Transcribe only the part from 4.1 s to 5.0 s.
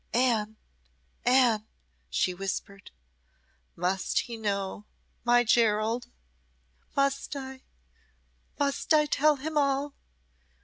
he know